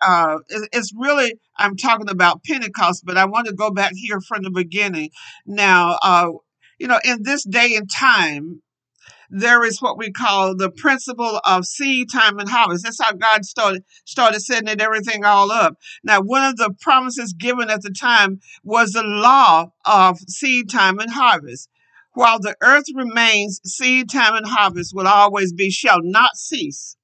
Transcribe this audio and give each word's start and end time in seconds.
uh, 0.00 0.38
it- 0.48 0.68
it's 0.72 0.92
really 0.96 1.34
I'm 1.58 1.76
talking 1.76 2.08
about 2.10 2.44
Pentecost, 2.44 3.04
but 3.04 3.16
I 3.18 3.24
want 3.26 3.46
to 3.46 3.52
go 3.54 3.70
back 3.70 3.92
here 3.94 4.20
from 4.20 4.42
the 4.42 4.50
beginning. 4.50 5.10
Now, 5.46 5.98
uh, 6.02 6.30
you 6.78 6.86
know, 6.88 7.00
in 7.04 7.22
this 7.22 7.44
day 7.44 7.74
and 7.76 7.90
time, 7.90 8.62
there 9.30 9.64
is 9.64 9.80
what 9.80 9.98
we 9.98 10.10
call 10.10 10.56
the 10.56 10.70
principle 10.70 11.40
of 11.44 11.64
seed 11.66 12.10
time 12.10 12.38
and 12.38 12.48
harvest. 12.48 12.84
That's 12.84 13.00
how 13.02 13.12
God 13.12 13.44
started 13.44 13.84
started 14.04 14.40
setting 14.40 14.80
everything 14.80 15.24
all 15.24 15.50
up. 15.52 15.74
Now, 16.02 16.20
one 16.20 16.44
of 16.44 16.56
the 16.56 16.74
promises 16.80 17.32
given 17.32 17.70
at 17.70 17.82
the 17.82 17.90
time 17.92 18.40
was 18.64 18.92
the 18.92 19.02
law 19.04 19.72
of 19.84 20.18
seed 20.28 20.70
time 20.70 20.98
and 20.98 21.10
harvest. 21.12 21.68
While 22.14 22.40
the 22.40 22.56
earth 22.62 22.86
remains, 22.94 23.60
seed 23.64 24.10
time 24.10 24.34
and 24.34 24.46
harvest 24.46 24.92
will 24.94 25.06
always 25.08 25.52
be, 25.52 25.70
shall 25.70 26.00
not 26.02 26.36
cease. 26.36 26.96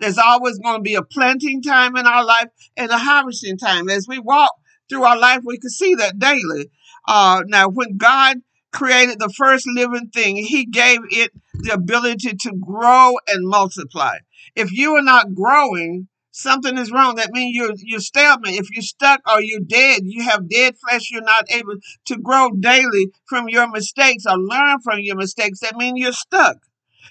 There's 0.00 0.18
always 0.18 0.58
going 0.58 0.76
to 0.76 0.82
be 0.82 0.94
a 0.94 1.02
planting 1.02 1.62
time 1.62 1.96
in 1.96 2.06
our 2.06 2.24
life 2.24 2.48
and 2.76 2.90
a 2.90 2.98
harvesting 2.98 3.58
time. 3.58 3.88
As 3.88 4.06
we 4.08 4.18
walk 4.18 4.52
through 4.88 5.04
our 5.04 5.18
life, 5.18 5.40
we 5.44 5.58
can 5.58 5.70
see 5.70 5.94
that 5.94 6.18
daily. 6.18 6.70
Uh, 7.06 7.42
now, 7.46 7.68
when 7.68 7.96
God 7.96 8.38
created 8.72 9.18
the 9.18 9.32
first 9.36 9.66
living 9.66 10.08
thing, 10.08 10.36
He 10.36 10.64
gave 10.64 11.00
it 11.10 11.32
the 11.54 11.74
ability 11.74 12.34
to 12.34 12.52
grow 12.60 13.14
and 13.28 13.46
multiply. 13.48 14.18
If 14.54 14.72
you 14.72 14.96
are 14.96 15.02
not 15.02 15.34
growing, 15.34 16.08
something 16.32 16.76
is 16.76 16.90
wrong. 16.90 17.16
That 17.16 17.32
means 17.32 17.54
you're 17.54 17.74
you're 17.78 18.00
stagnant. 18.00 18.56
If 18.56 18.70
you're 18.70 18.82
stuck 18.82 19.20
or 19.30 19.40
you're 19.40 19.60
dead, 19.60 20.02
you 20.04 20.24
have 20.24 20.48
dead 20.48 20.74
flesh. 20.78 21.10
You're 21.10 21.22
not 21.22 21.50
able 21.50 21.76
to 22.06 22.18
grow 22.18 22.50
daily 22.50 23.12
from 23.28 23.48
your 23.48 23.68
mistakes 23.70 24.24
or 24.26 24.38
learn 24.38 24.80
from 24.82 25.00
your 25.00 25.16
mistakes. 25.16 25.60
That 25.60 25.76
means 25.76 26.00
you're 26.00 26.12
stuck. 26.12 26.56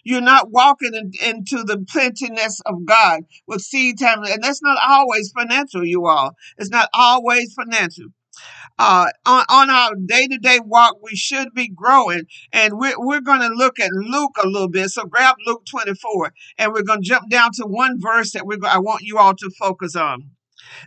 You're 0.04 0.22
not 0.22 0.52
walking 0.52 0.94
in, 0.94 1.12
into 1.24 1.64
the 1.64 1.86
plentiness 1.90 2.62
of 2.66 2.86
God 2.86 3.22
with 3.48 3.62
seed 3.62 4.00
time, 4.00 4.24
and 4.24 4.44
that's 4.44 4.62
not 4.64 4.78
always 4.88 5.32
financial. 5.32 5.86
You 5.86 6.08
all, 6.08 6.36
it's 6.58 6.70
not 6.70 6.90
always 6.94 7.54
financial 7.54 8.08
uh, 8.80 9.08
on, 9.26 9.46
on 9.50 9.70
our 9.70 9.92
day 10.06 10.28
to 10.28 10.38
day 10.38 10.60
walk, 10.64 10.98
we 11.02 11.16
should 11.16 11.50
be 11.54 11.70
growing. 11.70 12.24
And 12.52 12.78
we're, 12.78 12.96
we're 12.98 13.22
going 13.22 13.42
to 13.42 13.56
look 13.56 13.80
at 13.80 13.92
Luke 13.92 14.36
a 14.42 14.48
little 14.48 14.70
bit. 14.70 14.90
So 14.90 15.06
grab 15.06 15.36
Luke 15.46 15.64
24, 15.70 16.34
and 16.58 16.74
we're 16.74 16.84
going 16.84 17.02
to 17.02 17.08
jump 17.08 17.30
down 17.30 17.52
to 17.56 17.66
one 17.66 18.00
verse 18.00 18.32
that 18.32 18.46
we're 18.46 18.58
I 18.66 18.80
want 18.80 19.04
you 19.04 19.18
all 19.18 19.36
to 19.36 19.52
focus 19.60 19.96
on. 19.96 20.32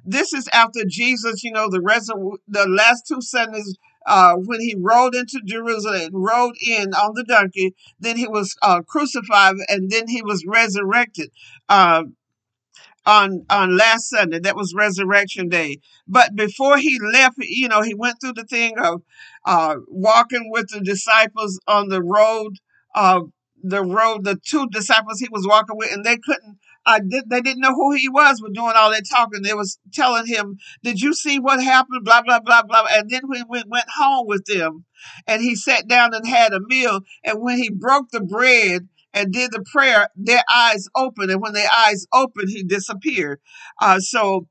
This 0.04 0.32
is 0.32 0.48
after 0.52 0.80
Jesus, 0.88 1.44
you 1.44 1.52
know, 1.52 1.68
the 1.70 1.80
rest 1.80 2.10
the 2.48 2.66
last 2.66 3.06
two 3.06 3.20
Sundays. 3.20 3.76
Uh, 4.06 4.34
when 4.34 4.60
he 4.60 4.76
rode 4.78 5.14
into 5.14 5.40
Jerusalem, 5.44 6.10
rode 6.12 6.56
in 6.66 6.92
on 6.94 7.14
the 7.14 7.24
donkey, 7.24 7.74
then 7.98 8.16
he 8.16 8.28
was 8.28 8.54
uh, 8.62 8.82
crucified, 8.82 9.56
and 9.68 9.90
then 9.90 10.08
he 10.08 10.22
was 10.22 10.44
resurrected. 10.46 11.30
Uh, 11.68 12.04
on 13.06 13.44
on 13.50 13.76
last 13.76 14.08
Sunday. 14.08 14.38
That 14.38 14.56
was 14.56 14.74
Resurrection 14.74 15.48
Day. 15.48 15.78
But 16.06 16.34
before 16.34 16.78
he 16.78 16.98
left, 17.00 17.36
you 17.38 17.68
know, 17.68 17.82
he 17.82 17.94
went 17.94 18.16
through 18.20 18.34
the 18.34 18.44
thing 18.44 18.78
of 18.78 19.02
uh, 19.44 19.76
walking 19.88 20.50
with 20.50 20.68
the 20.70 20.80
disciples 20.80 21.60
on 21.66 21.88
the 21.88 22.02
road. 22.02 22.56
Uh, 22.94 23.22
the 23.64 23.82
road, 23.82 24.24
the 24.24 24.38
two 24.44 24.68
disciples 24.70 25.18
he 25.18 25.28
was 25.30 25.46
walking 25.46 25.76
with, 25.76 25.92
and 25.92 26.04
they 26.04 26.18
couldn't. 26.18 26.58
I 26.86 27.00
did. 27.00 27.30
They 27.30 27.40
didn't 27.40 27.62
know 27.62 27.74
who 27.74 27.92
he 27.92 28.10
was. 28.10 28.42
Were 28.42 28.50
doing 28.50 28.74
all 28.76 28.90
that 28.90 29.08
talking. 29.10 29.42
They 29.42 29.54
was 29.54 29.78
telling 29.92 30.26
him, 30.26 30.58
"Did 30.82 31.00
you 31.00 31.14
see 31.14 31.38
what 31.38 31.62
happened?" 31.62 32.04
Blah 32.04 32.22
blah 32.22 32.40
blah 32.40 32.62
blah. 32.62 32.86
And 32.90 33.08
then 33.08 33.22
we 33.28 33.42
went, 33.48 33.68
went 33.68 33.86
home 33.96 34.26
with 34.26 34.44
them, 34.44 34.84
and 35.26 35.42
he 35.42 35.56
sat 35.56 35.88
down 35.88 36.14
and 36.14 36.28
had 36.28 36.52
a 36.52 36.60
meal. 36.60 37.00
And 37.24 37.40
when 37.40 37.56
he 37.56 37.70
broke 37.70 38.10
the 38.10 38.20
bread 38.20 38.88
and 39.14 39.32
did 39.32 39.50
the 39.52 39.64
prayer, 39.72 40.08
their 40.14 40.42
eyes 40.54 40.86
opened, 40.94 41.30
and 41.30 41.40
when 41.40 41.54
their 41.54 41.70
eyes 41.74 42.06
opened, 42.12 42.50
he 42.50 42.62
disappeared. 42.62 43.40
Uh, 43.80 44.00
so 44.00 44.46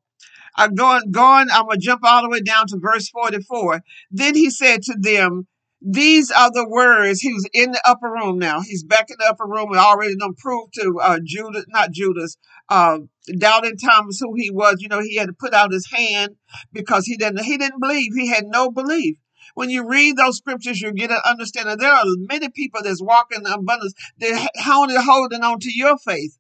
I'm 0.55 0.75
going, 0.75 1.11
going, 1.11 1.48
I'm 1.52 1.66
going 1.66 1.80
to 1.80 1.86
jump 1.86 2.02
all 2.03 2.23
the 2.23 2.30
way 2.30 2.42
down 2.42 2.67
to 2.67 2.77
verse 2.80 3.09
44. 3.09 3.81
Then 4.11 4.36
he 4.36 4.50
said 4.50 4.83
to 4.83 4.95
them, 5.00 5.48
These 5.86 6.31
are 6.31 6.50
the 6.50 6.67
words. 6.67 7.20
He 7.20 7.33
was 7.33 7.48
in 7.54 7.71
the 7.71 7.82
upper 7.83 8.10
room 8.10 8.39
now. 8.39 8.61
He's 8.61 8.86
back 8.86 9.10
in 9.10 9.17
the 9.20 9.27
upper 9.27 9.45
room. 9.45 9.70
We 9.70 9.77
already 9.77 10.16
done 10.16 10.33
proved 10.36 10.73
to 10.76 10.99
uh, 11.02 11.20
Judas, 11.23 11.66
not 11.67 11.92
Judas, 11.92 12.38
uh, 12.70 12.99
doubting 13.38 13.76
Thomas 13.76 14.17
who 14.20 14.33
he 14.38 14.49
was. 14.49 14.77
You 14.80 14.88
know, 14.88 15.02
he 15.02 15.17
had 15.17 15.27
to 15.27 15.33
put 15.33 15.54
out 15.54 15.73
his 15.73 15.89
hand 15.92 16.36
because 16.71 17.05
he 17.05 17.17
didn't, 17.17 17.44
he 17.44 17.58
didn't 17.58 17.82
believe. 17.82 18.14
He 18.16 18.30
had 18.30 18.45
no 18.45 18.71
belief. 18.71 19.17
When 19.55 19.70
you 19.70 19.86
read 19.86 20.16
those 20.16 20.38
scriptures, 20.38 20.80
you 20.80 20.94
get 20.94 21.11
an 21.11 21.20
understanding. 21.26 21.77
There 21.77 21.92
are 21.92 22.05
many 22.05 22.48
people 22.50 22.82
that's 22.82 23.04
walking 23.04 23.42
in 23.45 23.52
abundance. 23.52 23.94
They're 24.17 24.48
holding, 24.55 24.98
holding 25.02 25.44
on 25.44 25.60
to 25.60 25.70
your 25.73 25.98
faith. 25.98 26.38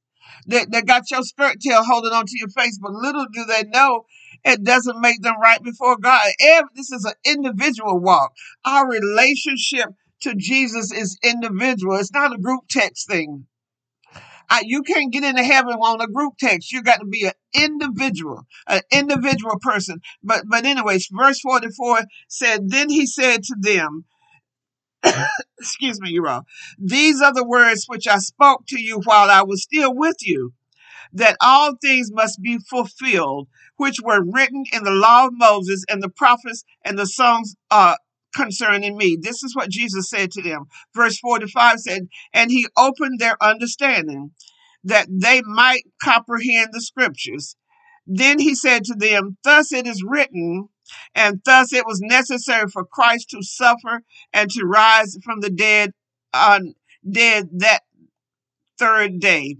They, 0.47 0.65
they 0.65 0.81
got 0.81 1.11
your 1.11 1.23
skirt 1.23 1.59
tail 1.59 1.83
holding 1.83 2.13
on 2.13 2.25
to 2.25 2.37
your 2.37 2.47
face, 2.49 2.79
but 2.81 2.91
little 2.91 3.25
do 3.31 3.43
they 3.45 3.63
know 3.63 4.05
it 4.45 4.63
doesn't 4.63 4.99
make 4.99 5.21
them 5.21 5.39
right 5.41 5.61
before 5.63 5.97
God. 5.97 6.21
Every, 6.39 6.69
this 6.75 6.91
is 6.91 7.05
an 7.05 7.13
individual 7.25 7.99
walk. 7.99 8.33
Our 8.65 8.89
relationship 8.89 9.89
to 10.21 10.35
Jesus 10.35 10.91
is 10.91 11.17
individual. 11.23 11.97
It's 11.97 12.13
not 12.13 12.33
a 12.33 12.37
group 12.37 12.63
text 12.69 13.07
thing. 13.09 13.45
I, 14.49 14.63
you 14.65 14.83
can't 14.83 15.11
get 15.11 15.23
into 15.23 15.43
heaven 15.43 15.73
on 15.73 16.01
a 16.01 16.07
group 16.07 16.33
text. 16.39 16.71
You 16.71 16.83
got 16.83 16.99
to 16.99 17.05
be 17.05 17.25
an 17.25 17.33
individual, 17.53 18.45
an 18.67 18.81
individual 18.91 19.57
person. 19.61 20.01
But 20.21 20.43
but 20.47 20.65
anyways, 20.65 21.07
verse 21.11 21.39
44 21.39 22.01
said, 22.27 22.69
Then 22.69 22.89
he 22.89 23.05
said 23.05 23.43
to 23.43 23.55
them, 23.57 24.05
excuse 25.59 25.99
me, 26.01 26.11
you 26.11 26.27
all, 26.27 26.43
these 26.77 27.21
are 27.21 27.33
the 27.33 27.45
words 27.45 27.85
which 27.87 28.07
I 28.07 28.17
spoke 28.17 28.65
to 28.67 28.79
you 28.79 28.99
while 29.05 29.29
I 29.29 29.43
was 29.43 29.63
still 29.63 29.95
with 29.95 30.17
you 30.21 30.53
that 31.13 31.37
all 31.41 31.73
things 31.81 32.09
must 32.11 32.41
be 32.41 32.57
fulfilled, 32.69 33.47
which 33.77 33.97
were 34.03 34.23
written 34.23 34.63
in 34.73 34.83
the 34.83 34.91
law 34.91 35.27
of 35.27 35.33
Moses 35.33 35.83
and 35.87 36.01
the 36.01 36.09
prophets 36.09 36.63
and 36.83 36.97
the 36.97 37.05
songs 37.05 37.55
uh, 37.69 37.95
concerning 38.35 38.97
me. 38.97 39.17
This 39.19 39.43
is 39.43 39.55
what 39.55 39.69
Jesus 39.69 40.09
said 40.09 40.31
to 40.31 40.41
them. 40.41 40.65
Verse 40.95 41.19
45 41.19 41.79
said, 41.79 42.07
And 42.33 42.51
he 42.51 42.67
opened 42.77 43.19
their 43.19 43.41
understanding 43.41 44.31
that 44.83 45.07
they 45.09 45.41
might 45.45 45.83
comprehend 46.01 46.69
the 46.71 46.81
scriptures. 46.81 47.55
Then 48.05 48.39
he 48.39 48.55
said 48.55 48.83
to 48.85 48.95
them, 48.95 49.37
Thus 49.43 49.71
it 49.71 49.87
is 49.87 50.03
written, 50.05 50.67
and 51.15 51.41
thus 51.45 51.71
it 51.71 51.85
was 51.85 52.01
necessary 52.01 52.67
for 52.67 52.83
Christ 52.83 53.29
to 53.29 53.41
suffer 53.41 54.01
and 54.33 54.49
to 54.51 54.65
rise 54.65 55.17
from 55.23 55.39
the 55.39 55.49
dead 55.49 55.91
on 56.33 56.73
dead 57.09 57.49
that 57.53 57.81
third 58.77 59.19
day 59.19 59.57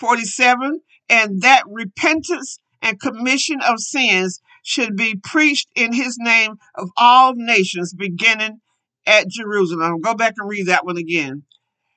47 0.00 0.80
and 1.08 1.42
that 1.42 1.62
repentance 1.66 2.58
and 2.82 2.98
commission 2.98 3.60
of 3.60 3.78
sins 3.78 4.40
should 4.62 4.96
be 4.96 5.20
preached 5.22 5.68
in 5.76 5.92
his 5.92 6.16
name 6.18 6.56
of 6.74 6.88
all 6.96 7.34
nations 7.36 7.94
beginning 7.94 8.60
at 9.06 9.28
jerusalem. 9.28 10.00
Go 10.00 10.14
back 10.14 10.34
and 10.38 10.48
read 10.48 10.66
that 10.66 10.84
one 10.84 10.96
again. 10.96 11.42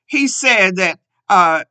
He 0.06 0.28
said 0.28 0.76
that 0.76 1.00
uh, 1.30 1.64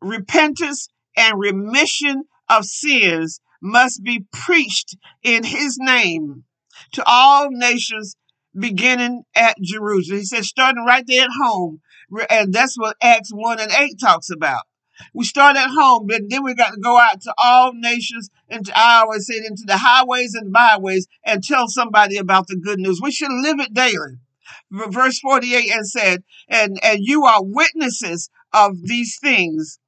repentance 0.00 0.88
and 1.16 1.38
remission 1.38 2.24
of 2.48 2.64
sins 2.64 3.40
must 3.60 4.02
be 4.02 4.24
preached 4.32 4.96
in 5.22 5.44
his 5.44 5.76
name 5.78 6.44
to 6.92 7.02
all 7.06 7.48
nations 7.50 8.16
beginning 8.58 9.22
at 9.34 9.56
jerusalem. 9.60 10.18
He 10.18 10.24
said 10.24 10.44
starting 10.44 10.84
right 10.84 11.04
there 11.06 11.24
at 11.24 11.30
home 11.42 11.80
and 12.28 12.52
that's 12.52 12.76
what 12.76 12.96
acts 13.02 13.30
1 13.32 13.60
and 13.60 13.70
8 13.70 14.00
talks 14.00 14.30
about 14.30 14.62
we 15.14 15.24
start 15.24 15.56
at 15.56 15.70
home, 15.70 16.06
but 16.06 16.22
then 16.28 16.44
we 16.44 16.54
got 16.54 16.72
to 16.72 16.80
go 16.80 16.98
out 16.98 17.20
to 17.22 17.34
all 17.38 17.72
nations 17.74 18.30
and 18.48 18.66
to, 18.66 18.72
I 18.78 19.00
always 19.00 19.26
say 19.26 19.36
into 19.38 19.64
the 19.66 19.76
highways 19.78 20.34
and 20.34 20.52
byways 20.52 21.06
and 21.24 21.42
tell 21.42 21.68
somebody 21.68 22.16
about 22.16 22.46
the 22.46 22.56
good 22.56 22.78
news. 22.78 23.00
We 23.02 23.12
should 23.12 23.32
live 23.32 23.60
it 23.60 23.74
daily. 23.74 24.18
Verse 24.70 25.18
48 25.20 25.70
and 25.72 25.88
said, 25.88 26.22
and, 26.48 26.78
and 26.82 26.98
you 27.00 27.24
are 27.24 27.42
witnesses 27.42 28.30
of 28.52 28.72
these 28.82 29.18
things. 29.20 29.78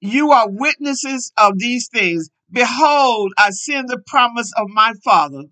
You 0.00 0.32
are 0.32 0.48
witnesses 0.48 1.32
of 1.36 1.58
these 1.58 1.88
things. 1.88 2.30
Behold, 2.50 3.32
I 3.38 3.50
send 3.50 3.88
the 3.88 4.02
promise 4.06 4.50
of 4.56 4.68
my 4.68 4.94
Father 5.04 5.44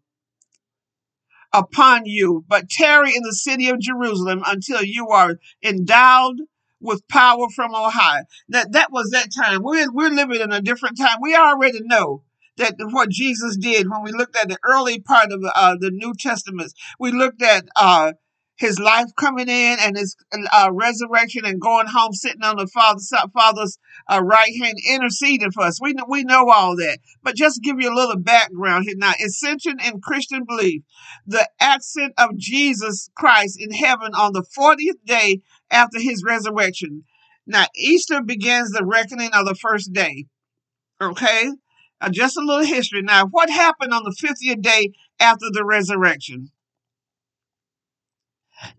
upon 1.52 2.06
you, 2.06 2.44
but 2.48 2.68
tarry 2.68 3.14
in 3.14 3.22
the 3.22 3.34
city 3.34 3.68
of 3.68 3.80
Jerusalem 3.80 4.42
until 4.46 4.82
you 4.82 5.08
are 5.08 5.36
endowed 5.62 6.36
with 6.80 7.06
power 7.08 7.48
from 7.54 7.74
on 7.74 7.90
high. 7.90 8.22
That 8.48 8.72
that 8.72 8.92
was 8.92 9.10
that 9.10 9.28
time. 9.36 9.62
We're 9.62 9.92
we're 9.92 10.10
living 10.10 10.40
in 10.40 10.52
a 10.52 10.60
different 10.60 10.98
time. 10.98 11.18
We 11.20 11.34
already 11.34 11.80
know 11.82 12.22
that 12.56 12.74
what 12.78 13.10
Jesus 13.10 13.56
did 13.56 13.88
when 13.88 14.02
we 14.02 14.12
looked 14.12 14.36
at 14.36 14.48
the 14.48 14.58
early 14.64 15.00
part 15.00 15.32
of 15.32 15.42
uh, 15.54 15.76
the 15.78 15.90
New 15.90 16.12
Testament. 16.18 16.72
We 16.98 17.12
looked 17.12 17.42
at 17.42 17.64
uh, 17.76 18.12
his 18.58 18.80
life 18.80 19.06
coming 19.16 19.48
in 19.48 19.76
and 19.80 19.96
his 19.96 20.16
uh, 20.52 20.68
resurrection 20.72 21.44
and 21.44 21.60
going 21.60 21.86
home, 21.86 22.12
sitting 22.12 22.42
on 22.42 22.56
the 22.56 22.66
Father's 22.66 23.10
Father's 23.32 23.78
uh, 24.10 24.20
right 24.22 24.50
hand, 24.60 24.78
interceding 24.90 25.52
for 25.52 25.62
us. 25.62 25.80
We 25.80 25.92
know, 25.92 26.04
we 26.08 26.24
know 26.24 26.50
all 26.50 26.76
that, 26.76 26.98
but 27.22 27.36
just 27.36 27.62
give 27.62 27.80
you 27.80 27.92
a 27.92 27.94
little 27.94 28.18
background 28.18 28.84
here 28.84 28.96
now. 28.96 29.12
Ascension 29.24 29.78
in 29.84 30.00
Christian 30.00 30.44
belief, 30.44 30.82
the 31.26 31.48
ascent 31.60 32.14
of 32.18 32.36
Jesus 32.36 33.10
Christ 33.16 33.58
in 33.60 33.70
heaven 33.70 34.12
on 34.14 34.32
the 34.32 34.42
fortieth 34.42 35.04
day 35.04 35.40
after 35.70 36.00
his 36.00 36.22
resurrection. 36.24 37.04
Now 37.46 37.66
Easter 37.74 38.22
begins 38.22 38.70
the 38.70 38.84
reckoning 38.84 39.30
of 39.32 39.46
the 39.46 39.54
first 39.54 39.92
day. 39.92 40.26
Okay? 41.00 41.50
Uh, 42.00 42.10
just 42.10 42.36
a 42.36 42.40
little 42.40 42.64
history. 42.64 43.02
Now, 43.02 43.26
what 43.26 43.50
happened 43.50 43.92
on 43.92 44.04
the 44.04 44.14
50th 44.14 44.62
day 44.62 44.92
after 45.18 45.46
the 45.50 45.64
resurrection? 45.64 46.50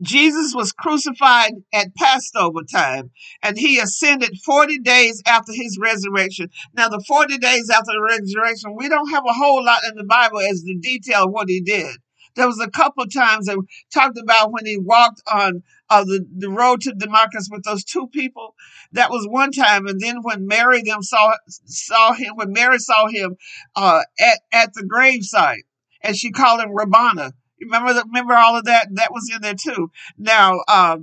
Jesus 0.01 0.53
was 0.53 0.73
crucified 0.73 1.53
at 1.73 1.95
Passover 1.95 2.61
time 2.63 3.11
and 3.41 3.57
he 3.57 3.79
ascended 3.79 4.37
40 4.43 4.79
days 4.79 5.21
after 5.25 5.53
his 5.53 5.77
resurrection. 5.79 6.49
Now, 6.73 6.89
the 6.89 7.03
40 7.07 7.37
days 7.37 7.69
after 7.69 7.91
the 7.91 8.01
resurrection, 8.01 8.75
we 8.75 8.89
don't 8.89 9.09
have 9.09 9.23
a 9.27 9.33
whole 9.33 9.63
lot 9.63 9.81
in 9.89 9.95
the 9.95 10.03
Bible 10.03 10.39
as 10.39 10.63
the 10.63 10.75
detail 10.75 11.25
of 11.25 11.31
what 11.31 11.49
he 11.49 11.61
did. 11.61 11.95
There 12.35 12.47
was 12.47 12.59
a 12.59 12.69
couple 12.69 13.03
of 13.03 13.13
times 13.13 13.45
that 13.45 13.57
talked 13.93 14.17
about 14.17 14.51
when 14.51 14.65
he 14.65 14.77
walked 14.77 15.21
on 15.31 15.63
uh, 15.89 16.03
the, 16.03 16.25
the 16.37 16.49
road 16.49 16.81
to 16.81 16.93
Damascus 16.93 17.49
with 17.51 17.63
those 17.63 17.83
two 17.83 18.07
people. 18.07 18.55
That 18.91 19.09
was 19.09 19.27
one 19.27 19.51
time. 19.51 19.87
And 19.87 19.99
then 19.99 20.17
when 20.21 20.47
Mary 20.47 20.81
them 20.81 21.01
saw 21.01 21.33
saw 21.47 22.13
him, 22.13 22.33
when 22.35 22.51
Mary 22.51 22.79
saw 22.79 23.07
him 23.07 23.35
uh, 23.75 24.01
at, 24.19 24.39
at 24.51 24.73
the 24.73 24.83
gravesite, 24.83 25.63
and 26.01 26.15
she 26.15 26.31
called 26.31 26.61
him 26.61 26.69
Rabbana. 26.69 27.33
Remember, 27.61 28.01
remember 28.05 28.35
all 28.35 28.57
of 28.57 28.65
that? 28.65 28.87
That 28.91 29.11
was 29.11 29.29
in 29.33 29.41
there 29.41 29.53
too. 29.53 29.91
Now, 30.17 30.59
uh, 30.67 30.99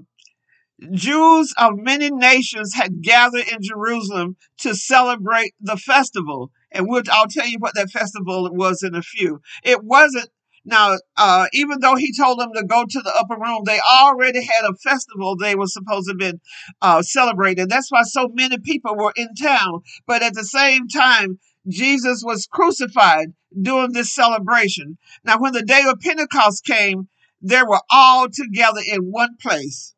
Jews 0.92 1.54
of 1.56 1.76
many 1.76 2.10
nations 2.10 2.74
had 2.74 3.02
gathered 3.02 3.48
in 3.48 3.58
Jerusalem 3.62 4.36
to 4.58 4.74
celebrate 4.74 5.54
the 5.60 5.76
festival. 5.76 6.50
And 6.70 6.86
we'll, 6.88 7.02
I'll 7.10 7.28
tell 7.28 7.46
you 7.46 7.58
what 7.58 7.74
that 7.74 7.90
festival 7.90 8.50
was 8.52 8.82
in 8.82 8.94
a 8.94 9.02
few. 9.02 9.40
It 9.62 9.82
wasn't 9.84 10.30
now, 10.66 10.96
uh, 11.16 11.46
even 11.52 11.78
though 11.78 11.94
he 11.94 12.12
told 12.12 12.40
them 12.40 12.50
to 12.54 12.64
go 12.64 12.84
to 12.84 13.00
the 13.00 13.14
upper 13.16 13.40
room, 13.40 13.62
they 13.64 13.78
already 13.78 14.44
had 14.44 14.64
a 14.68 14.74
festival 14.74 15.36
they 15.36 15.54
were 15.54 15.68
supposed 15.68 16.06
to 16.08 16.12
have 16.12 16.18
been 16.18 16.40
uh, 16.82 17.02
celebrating. 17.02 17.68
That's 17.68 17.90
why 17.90 18.02
so 18.02 18.28
many 18.34 18.58
people 18.58 18.96
were 18.96 19.12
in 19.14 19.28
town. 19.40 19.82
But 20.08 20.24
at 20.24 20.34
the 20.34 20.44
same 20.44 20.88
time, 20.88 21.38
Jesus 21.68 22.24
was 22.26 22.48
crucified 22.50 23.28
during 23.60 23.92
this 23.92 24.12
celebration. 24.12 24.98
Now, 25.24 25.38
when 25.38 25.52
the 25.52 25.62
day 25.62 25.84
of 25.86 26.00
Pentecost 26.00 26.64
came, 26.64 27.08
they 27.40 27.62
were 27.62 27.80
all 27.88 28.26
together 28.28 28.80
in 28.84 29.02
one 29.02 29.36
place. 29.40 29.94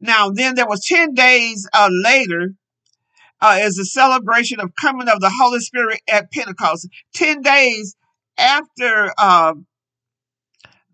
Now, 0.00 0.30
then 0.30 0.54
there 0.54 0.66
was 0.66 0.86
10 0.86 1.12
days 1.12 1.68
uh, 1.74 1.90
later, 1.90 2.54
uh, 3.42 3.58
as 3.60 3.78
a 3.78 3.84
celebration 3.84 4.60
of 4.60 4.74
coming 4.80 5.08
of 5.08 5.20
the 5.20 5.32
Holy 5.40 5.60
Spirit 5.60 6.00
at 6.08 6.32
Pentecost. 6.32 6.88
10 7.14 7.42
days 7.42 7.96
after 8.38 9.12
uh, 9.18 9.54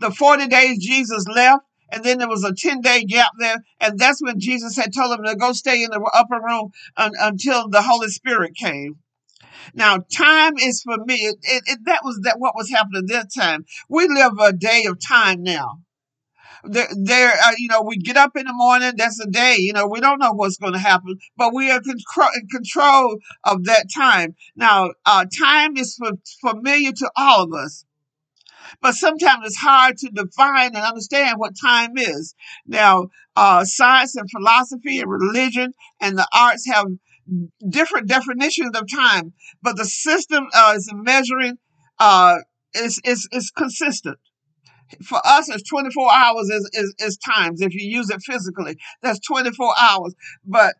the 0.00 0.10
40 0.10 0.48
days 0.48 0.84
Jesus 0.84 1.26
left, 1.28 1.64
and 1.92 2.02
then 2.02 2.18
there 2.18 2.28
was 2.28 2.44
a 2.44 2.54
10 2.54 2.80
day 2.80 3.04
gap 3.04 3.30
there, 3.38 3.58
and 3.80 3.98
that's 3.98 4.22
when 4.22 4.40
Jesus 4.40 4.76
had 4.76 4.92
told 4.92 5.12
them 5.12 5.24
to 5.24 5.36
go 5.36 5.52
stay 5.52 5.82
in 5.82 5.90
the 5.90 6.10
upper 6.14 6.40
room 6.44 6.70
un- 6.96 7.12
until 7.20 7.68
the 7.68 7.82
Holy 7.82 8.08
Spirit 8.08 8.54
came. 8.56 8.96
Now, 9.74 9.98
time 10.14 10.54
is 10.58 10.82
for 10.82 10.96
me. 11.04 11.14
It, 11.14 11.36
it, 11.42 11.62
it, 11.66 11.78
that 11.86 12.00
was 12.04 12.20
that 12.24 12.38
what 12.38 12.54
was 12.56 12.70
happening 12.70 13.06
that 13.08 13.32
time. 13.34 13.64
We 13.88 14.08
live 14.08 14.32
a 14.40 14.52
day 14.52 14.84
of 14.88 14.98
time 15.00 15.42
now. 15.42 15.80
There, 16.66 16.88
there 17.02 17.32
uh, 17.32 17.52
you 17.58 17.68
know, 17.68 17.82
we 17.82 17.96
get 17.96 18.16
up 18.16 18.36
in 18.36 18.46
the 18.46 18.52
morning. 18.52 18.92
That's 18.96 19.20
a 19.20 19.26
day. 19.26 19.56
You 19.58 19.72
know, 19.72 19.86
we 19.86 20.00
don't 20.00 20.18
know 20.18 20.32
what's 20.32 20.56
going 20.56 20.72
to 20.72 20.78
happen, 20.78 21.18
but 21.36 21.54
we 21.54 21.70
are 21.70 21.80
in 21.80 22.48
control 22.48 23.18
of 23.44 23.64
that 23.64 23.86
time. 23.94 24.34
Now, 24.56 24.90
uh, 25.06 25.26
time 25.38 25.76
is 25.76 25.98
familiar 26.40 26.92
to 26.92 27.10
all 27.16 27.44
of 27.44 27.52
us 27.52 27.84
but 28.80 28.94
sometimes 28.94 29.46
it's 29.46 29.56
hard 29.56 29.96
to 29.98 30.10
define 30.10 30.74
and 30.74 30.84
understand 30.84 31.38
what 31.38 31.52
time 31.60 31.96
is. 31.96 32.34
Now, 32.66 33.08
uh, 33.36 33.64
science 33.64 34.14
and 34.16 34.28
philosophy 34.30 35.00
and 35.00 35.10
religion 35.10 35.72
and 36.00 36.18
the 36.18 36.26
arts 36.34 36.66
have 36.70 36.86
different 37.68 38.08
definitions 38.08 38.76
of 38.76 38.86
time, 38.92 39.32
but 39.62 39.76
the 39.76 39.84
system 39.84 40.46
uh, 40.54 40.74
is 40.76 40.90
measuring 40.94 41.56
uh, 41.98 42.36
is, 42.74 43.00
is, 43.04 43.28
is 43.32 43.50
consistent. 43.50 44.18
For 45.02 45.20
us, 45.24 45.48
it's 45.48 45.68
24 45.68 46.12
hours 46.12 46.50
is, 46.50 46.70
is, 46.72 46.94
is 46.98 47.18
times. 47.18 47.60
If 47.60 47.74
you 47.74 47.88
use 47.88 48.10
it 48.10 48.22
physically, 48.22 48.76
that's 49.02 49.20
24 49.20 49.74
hours. 49.80 50.14
But 50.44 50.74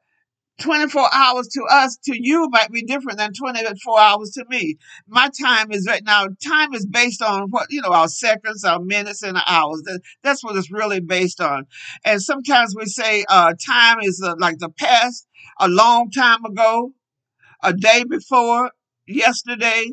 24 0.60 1.08
hours 1.12 1.48
to 1.48 1.62
us, 1.70 1.96
to 2.04 2.16
you 2.16 2.48
might 2.50 2.70
be 2.70 2.82
different 2.82 3.18
than 3.18 3.32
24 3.32 4.00
hours 4.00 4.30
to 4.30 4.44
me. 4.48 4.76
My 5.08 5.28
time 5.42 5.72
is 5.72 5.86
right 5.88 6.04
now, 6.04 6.26
time 6.46 6.74
is 6.74 6.86
based 6.86 7.22
on 7.22 7.50
what, 7.50 7.66
you 7.70 7.82
know, 7.82 7.92
our 7.92 8.08
seconds, 8.08 8.64
our 8.64 8.80
minutes, 8.80 9.22
and 9.22 9.36
our 9.36 9.42
hours. 9.46 9.82
That, 9.84 10.00
that's 10.22 10.44
what 10.44 10.56
it's 10.56 10.70
really 10.70 11.00
based 11.00 11.40
on. 11.40 11.66
And 12.04 12.22
sometimes 12.22 12.74
we 12.76 12.86
say 12.86 13.24
uh, 13.28 13.54
time 13.66 13.98
is 14.02 14.22
uh, 14.24 14.34
like 14.38 14.58
the 14.58 14.70
past, 14.70 15.26
a 15.58 15.68
long 15.68 16.10
time 16.10 16.44
ago, 16.44 16.92
a 17.62 17.72
day 17.72 18.04
before, 18.08 18.70
yesterday, 19.06 19.90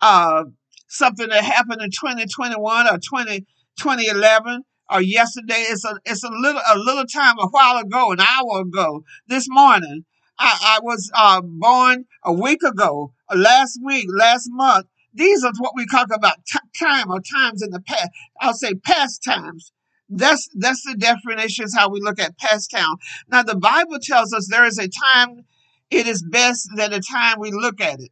uh, 0.00 0.44
something 0.90 1.28
that 1.28 1.44
happened 1.44 1.80
in 1.80 1.90
2021 1.90 2.88
or 2.88 2.98
20, 2.98 3.46
2011 3.78 4.64
or 4.90 5.00
yesterday. 5.00 5.64
It's 5.68 5.84
a 5.84 5.94
it's 6.04 6.24
a 6.24 6.28
little 6.28 6.60
a 6.72 6.78
little 6.78 7.06
time 7.06 7.38
a 7.38 7.46
while 7.46 7.78
ago, 7.78 8.12
an 8.12 8.20
hour 8.20 8.60
ago, 8.60 9.04
this 9.28 9.46
morning. 9.48 10.04
I, 10.38 10.76
I 10.76 10.80
was 10.82 11.10
uh, 11.14 11.42
born 11.42 12.06
a 12.24 12.32
week 12.32 12.62
ago, 12.62 13.12
uh, 13.30 13.36
last 13.36 13.78
week, 13.84 14.06
last 14.10 14.48
month. 14.50 14.86
These 15.12 15.44
are 15.44 15.52
what 15.58 15.72
we 15.76 15.86
talk 15.86 16.08
about 16.14 16.36
t- 16.46 16.58
time 16.78 17.10
or 17.10 17.20
times 17.20 17.62
in 17.62 17.70
the 17.70 17.80
past. 17.80 18.08
I'll 18.40 18.54
say 18.54 18.74
past 18.74 19.22
times. 19.22 19.72
That's 20.08 20.48
that's 20.54 20.82
the 20.84 20.96
definitions 20.96 21.74
how 21.76 21.90
we 21.90 22.00
look 22.00 22.18
at 22.18 22.38
past 22.38 22.70
time. 22.70 22.96
Now 23.28 23.42
the 23.42 23.56
Bible 23.56 23.98
tells 24.02 24.32
us 24.32 24.48
there 24.50 24.64
is 24.64 24.78
a 24.78 24.88
time. 24.88 25.44
It 25.90 26.06
is 26.06 26.22
best 26.22 26.68
that 26.76 26.92
a 26.92 27.00
time 27.00 27.38
we 27.38 27.50
look 27.50 27.80
at 27.80 28.00
it. 28.00 28.10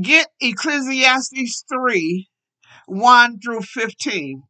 Get 0.00 0.28
Ecclesiastes 0.40 1.64
three, 1.68 2.28
one 2.86 3.38
through 3.40 3.62
fifteen. 3.62 4.44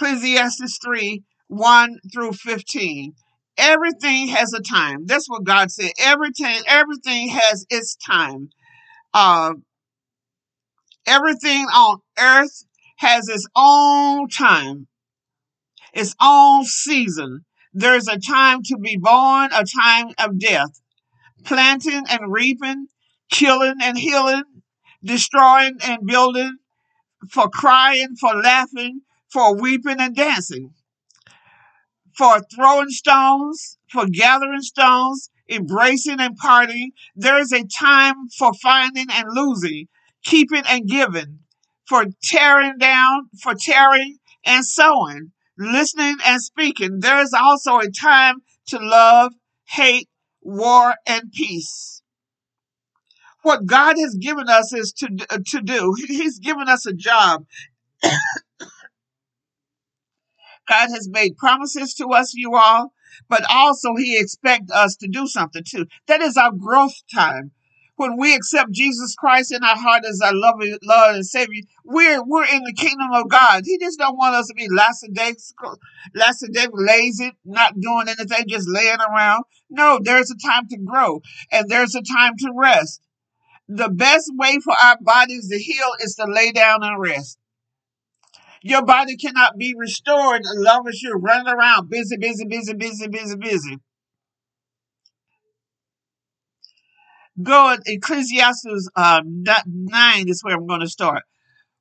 Ecclesiastes 0.00 0.78
3 0.84 1.24
1 1.48 1.98
through 2.12 2.32
15. 2.32 3.14
Everything 3.56 4.28
has 4.28 4.52
a 4.52 4.60
time. 4.60 5.06
That's 5.06 5.28
what 5.28 5.44
God 5.44 5.72
said. 5.72 5.90
Everything, 5.98 6.60
everything 6.66 7.30
has 7.30 7.66
its 7.68 7.96
time. 7.96 8.50
Uh, 9.12 9.54
everything 11.06 11.64
on 11.64 11.98
earth 12.18 12.64
has 12.98 13.28
its 13.28 13.46
own 13.56 14.28
time, 14.28 14.86
its 15.92 16.14
own 16.22 16.64
season. 16.64 17.44
There's 17.72 18.06
a 18.06 18.18
time 18.18 18.62
to 18.64 18.76
be 18.76 18.96
born, 18.96 19.50
a 19.52 19.64
time 19.64 20.08
of 20.18 20.38
death, 20.38 20.80
planting 21.44 22.04
and 22.08 22.32
reaping, 22.32 22.86
killing 23.30 23.76
and 23.82 23.98
healing, 23.98 24.44
destroying 25.02 25.78
and 25.82 26.06
building, 26.06 26.58
for 27.30 27.48
crying, 27.48 28.14
for 28.20 28.34
laughing, 28.34 29.02
for 29.30 29.60
weeping 29.60 30.00
and 30.00 30.14
dancing, 30.16 30.72
for 32.16 32.40
throwing 32.54 32.88
stones, 32.88 33.78
for 33.90 34.06
gathering 34.06 34.62
stones, 34.62 35.30
embracing 35.48 36.20
and 36.20 36.36
parting. 36.36 36.92
There 37.14 37.38
is 37.38 37.52
a 37.52 37.64
time 37.64 38.28
for 38.38 38.52
finding 38.54 39.06
and 39.10 39.26
losing, 39.32 39.88
keeping 40.22 40.62
and 40.68 40.86
giving, 40.86 41.40
for 41.86 42.06
tearing 42.22 42.78
down, 42.78 43.28
for 43.42 43.54
tearing 43.54 44.18
and 44.44 44.64
sowing, 44.64 45.32
listening 45.58 46.16
and 46.24 46.40
speaking. 46.40 47.00
There 47.00 47.20
is 47.20 47.32
also 47.32 47.78
a 47.78 47.90
time 47.90 48.42
to 48.68 48.78
love, 48.78 49.32
hate, 49.64 50.08
war, 50.42 50.94
and 51.06 51.30
peace. 51.32 51.97
What 53.48 53.64
God 53.64 53.96
has 53.96 54.14
given 54.20 54.50
us 54.50 54.74
is 54.74 54.92
to, 54.98 55.08
uh, 55.30 55.38
to 55.46 55.62
do. 55.62 55.94
He's 56.06 56.38
given 56.38 56.68
us 56.68 56.84
a 56.84 56.92
job. 56.92 57.46
God 58.02 58.10
has 60.68 61.08
made 61.10 61.38
promises 61.38 61.94
to 61.94 62.08
us, 62.08 62.34
you 62.34 62.56
all, 62.56 62.92
but 63.26 63.46
also 63.48 63.94
He 63.96 64.18
expects 64.20 64.70
us 64.70 64.96
to 64.96 65.08
do 65.08 65.26
something 65.26 65.62
too. 65.66 65.86
That 66.08 66.20
is 66.20 66.36
our 66.36 66.52
growth 66.52 66.92
time. 67.14 67.52
When 67.96 68.18
we 68.18 68.34
accept 68.34 68.70
Jesus 68.70 69.14
Christ 69.14 69.50
in 69.50 69.64
our 69.64 69.78
heart 69.78 70.04
as 70.04 70.20
our 70.22 70.34
loving 70.34 70.76
Lord 70.82 71.14
and 71.14 71.24
Savior, 71.24 71.62
we're 71.86 72.22
we're 72.22 72.44
in 72.44 72.64
the 72.64 72.74
kingdom 72.74 73.08
of 73.14 73.30
God. 73.30 73.62
He 73.64 73.78
just 73.78 73.98
don't 73.98 74.18
want 74.18 74.34
us 74.34 74.48
to 74.48 74.54
be 74.54 74.68
lackadaisical, 74.70 75.78
lackadaisical, 76.14 76.84
lazy, 76.84 77.32
not 77.46 77.80
doing 77.80 78.08
anything, 78.08 78.44
just 78.46 78.68
laying 78.68 79.00
around. 79.00 79.44
No, 79.70 79.98
there's 80.02 80.30
a 80.30 80.36
time 80.36 80.68
to 80.68 80.76
grow 80.76 81.22
and 81.50 81.70
there's 81.70 81.94
a 81.94 82.02
time 82.02 82.34
to 82.40 82.52
rest. 82.54 83.00
The 83.68 83.90
best 83.90 84.30
way 84.34 84.58
for 84.64 84.74
our 84.82 84.96
bodies 85.00 85.48
to 85.50 85.58
heal 85.58 85.90
is 86.00 86.14
to 86.14 86.24
lay 86.24 86.52
down 86.52 86.82
and 86.82 86.98
rest. 87.00 87.38
Your 88.62 88.82
body 88.84 89.16
cannot 89.16 89.56
be 89.58 89.74
restored 89.76 90.40
as 90.40 90.54
long 90.56 90.88
as 90.88 91.02
you're 91.02 91.18
running 91.18 91.52
around 91.52 91.90
busy, 91.90 92.16
busy, 92.16 92.44
busy, 92.46 92.74
busy, 92.74 93.08
busy, 93.08 93.36
busy. 93.36 93.78
Go 97.40 97.70
at 97.70 97.80
Ecclesiastes 97.86 98.88
uh, 98.96 99.22
9 99.24 100.28
is 100.28 100.42
where 100.42 100.56
I'm 100.56 100.66
going 100.66 100.80
to 100.80 100.88
start. 100.88 101.22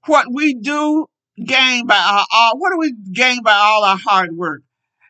What 0.05 0.27
we 0.31 0.53
do 0.53 1.07
gain 1.43 1.87
by 1.87 1.97
our 1.97 2.25
all, 2.31 2.59
what 2.59 2.71
do 2.71 2.77
we 2.77 2.93
gain 3.11 3.41
by 3.43 3.53
all 3.53 3.83
our 3.83 3.97
hard 3.97 4.35
work? 4.35 4.61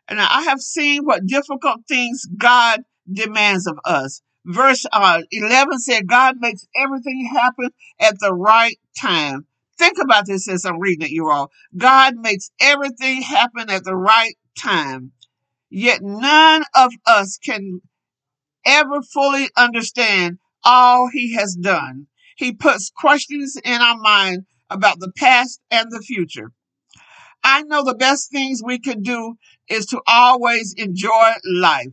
And 0.08 0.20
I 0.20 0.42
have 0.42 0.60
seen 0.60 1.04
what 1.04 1.26
difficult 1.26 1.80
things 1.86 2.22
God 2.38 2.80
demands 3.10 3.66
of 3.66 3.78
us. 3.84 4.22
Verse 4.44 4.86
uh, 4.92 5.22
11 5.30 5.78
said, 5.78 6.06
God 6.06 6.36
makes 6.38 6.66
everything 6.76 7.30
happen 7.32 7.70
at 8.00 8.18
the 8.20 8.34
right 8.34 8.78
time. 8.98 9.46
Think 9.78 9.98
about 10.02 10.26
this 10.26 10.48
as 10.48 10.64
I'm 10.64 10.80
reading 10.80 11.06
it, 11.06 11.12
you 11.12 11.30
all. 11.30 11.50
God 11.76 12.16
makes 12.16 12.50
everything 12.60 13.22
happen 13.22 13.70
at 13.70 13.84
the 13.84 13.94
right 13.94 14.34
time. 14.58 15.12
Yet 15.70 16.00
none 16.02 16.64
of 16.74 16.92
us 17.06 17.38
can 17.38 17.80
ever 18.64 19.02
fully 19.02 19.48
understand 19.56 20.38
all 20.64 21.08
he 21.12 21.34
has 21.34 21.54
done. 21.54 22.06
He 22.36 22.52
puts 22.52 22.90
questions 22.90 23.56
in 23.64 23.80
our 23.80 23.98
mind 23.98 24.44
about 24.70 25.00
the 25.00 25.12
past 25.16 25.60
and 25.70 25.90
the 25.90 26.00
future. 26.00 26.52
I 27.42 27.62
know 27.62 27.84
the 27.84 27.94
best 27.94 28.30
things 28.30 28.60
we 28.64 28.78
can 28.78 29.02
do 29.02 29.36
is 29.68 29.86
to 29.86 30.00
always 30.06 30.74
enjoy 30.76 31.32
life. 31.44 31.92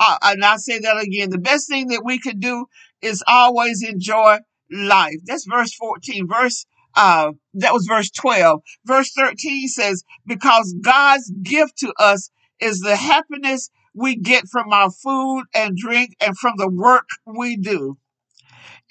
Uh, 0.00 0.18
and 0.22 0.44
I 0.44 0.56
say 0.56 0.78
that 0.80 1.02
again. 1.02 1.30
The 1.30 1.38
best 1.38 1.68
thing 1.68 1.88
that 1.88 2.02
we 2.04 2.18
could 2.18 2.40
do 2.40 2.66
is 3.00 3.22
always 3.26 3.82
enjoy 3.82 4.38
life. 4.70 5.16
That's 5.26 5.46
verse 5.48 5.74
14. 5.74 6.28
Verse 6.28 6.66
uh, 6.96 7.32
that 7.54 7.72
was 7.72 7.86
verse 7.86 8.10
12. 8.10 8.60
Verse 8.84 9.12
13 9.16 9.68
says, 9.68 10.04
Because 10.26 10.74
God's 10.80 11.30
gift 11.42 11.78
to 11.78 11.92
us 11.98 12.30
is 12.60 12.80
the 12.80 12.96
happiness 12.96 13.70
we 13.94 14.16
get 14.16 14.44
from 14.50 14.72
our 14.72 14.90
food 14.90 15.44
and 15.54 15.76
drink 15.76 16.16
and 16.20 16.36
from 16.38 16.54
the 16.56 16.68
work 16.68 17.06
we 17.26 17.56
do. 17.56 17.96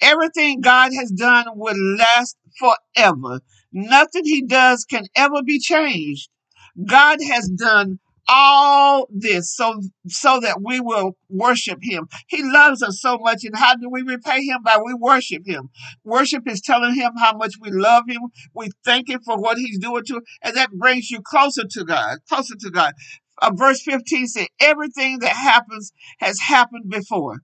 Everything 0.00 0.60
God 0.60 0.92
has 0.94 1.10
done 1.10 1.46
will 1.54 1.76
last 1.96 2.36
forever. 2.58 3.40
Nothing 3.72 4.24
he 4.24 4.42
does 4.42 4.84
can 4.84 5.06
ever 5.16 5.42
be 5.42 5.58
changed. 5.58 6.28
God 6.86 7.18
has 7.22 7.48
done 7.48 7.98
all 8.28 9.06
this 9.10 9.54
so 9.54 9.80
so 10.06 10.40
that 10.40 10.60
we 10.62 10.80
will 10.80 11.16
worship 11.28 11.78
him. 11.82 12.08
He 12.26 12.42
loves 12.42 12.82
us 12.82 13.00
so 13.00 13.18
much 13.18 13.44
and 13.44 13.56
how 13.56 13.76
do 13.76 13.88
we 13.90 14.02
repay 14.02 14.44
him 14.44 14.58
by 14.64 14.78
we 14.84 14.94
worship 14.94 15.42
him. 15.46 15.70
Worship 16.04 16.48
is 16.48 16.60
telling 16.60 16.94
him 16.94 17.12
how 17.18 17.36
much 17.36 17.54
we 17.60 17.70
love 17.70 18.04
him. 18.08 18.22
We 18.54 18.70
thank 18.84 19.08
him 19.08 19.20
for 19.24 19.38
what 19.38 19.58
he's 19.58 19.78
doing 19.78 20.04
to 20.06 20.22
and 20.42 20.56
that 20.56 20.70
brings 20.72 21.10
you 21.10 21.20
closer 21.22 21.64
to 21.70 21.84
God, 21.84 22.18
closer 22.28 22.54
to 22.60 22.70
God. 22.70 22.94
Uh, 23.42 23.50
verse 23.52 23.82
15 23.82 24.26
says 24.28 24.46
everything 24.60 25.18
that 25.18 25.34
happens 25.34 25.92
has 26.20 26.38
happened 26.40 26.88
before. 26.88 27.40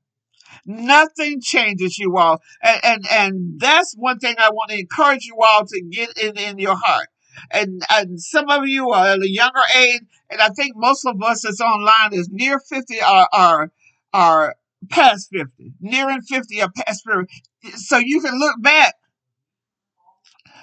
Nothing 0.66 1.40
changes 1.40 1.98
you 1.98 2.16
all. 2.16 2.40
And, 2.62 2.80
and, 2.84 3.04
and 3.10 3.60
that's 3.60 3.94
one 3.96 4.18
thing 4.18 4.36
I 4.38 4.50
want 4.50 4.70
to 4.70 4.78
encourage 4.78 5.24
you 5.24 5.36
all 5.40 5.64
to 5.66 5.82
get 5.90 6.16
in, 6.18 6.36
in 6.36 6.58
your 6.58 6.76
heart. 6.76 7.08
And, 7.50 7.82
and 7.90 8.20
some 8.20 8.48
of 8.50 8.66
you 8.66 8.90
are 8.90 9.08
at 9.08 9.22
a 9.22 9.30
younger 9.30 9.62
age, 9.76 10.02
and 10.30 10.40
I 10.40 10.48
think 10.48 10.74
most 10.76 11.06
of 11.06 11.22
us 11.22 11.42
that's 11.42 11.60
online 11.60 12.12
is 12.12 12.28
near 12.30 12.58
50 12.58 13.00
are, 13.00 13.28
are, 13.32 13.72
are 14.12 14.56
past 14.88 15.30
50, 15.32 15.72
nearing 15.80 16.22
50 16.22 16.62
or 16.62 16.68
past 16.70 17.04
50. 17.04 17.76
So 17.76 17.98
you 17.98 18.20
can 18.20 18.38
look 18.38 18.60
back 18.62 18.94